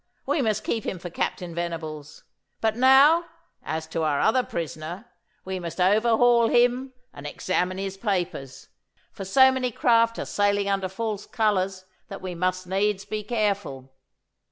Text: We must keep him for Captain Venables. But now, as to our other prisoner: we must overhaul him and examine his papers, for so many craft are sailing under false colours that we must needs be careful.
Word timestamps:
We 0.25 0.41
must 0.41 0.63
keep 0.63 0.83
him 0.83 0.97
for 0.97 1.11
Captain 1.11 1.53
Venables. 1.53 2.23
But 2.59 2.75
now, 2.75 3.25
as 3.61 3.85
to 3.89 4.01
our 4.01 4.19
other 4.19 4.41
prisoner: 4.41 5.05
we 5.45 5.59
must 5.59 5.79
overhaul 5.79 6.47
him 6.47 6.93
and 7.13 7.27
examine 7.27 7.77
his 7.77 7.97
papers, 7.97 8.69
for 9.11 9.25
so 9.25 9.51
many 9.51 9.69
craft 9.69 10.17
are 10.17 10.25
sailing 10.25 10.67
under 10.67 10.89
false 10.89 11.27
colours 11.27 11.85
that 12.07 12.19
we 12.23 12.33
must 12.33 12.65
needs 12.65 13.05
be 13.05 13.23
careful. 13.23 13.93